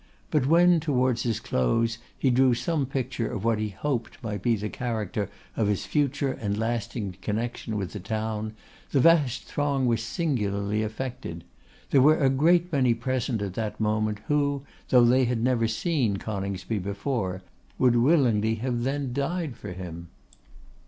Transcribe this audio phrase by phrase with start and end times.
[0.31, 4.55] But when, towards his close, he drew some picture of what he hoped might be
[4.55, 8.55] the character of his future and lasting connection with the town,
[8.89, 11.43] the vast throng was singularly affected.
[11.91, 16.17] There were a great many present at that moment who, though they had never seen
[16.17, 17.43] Coningsby before,
[17.77, 20.07] would willingly have then died for him.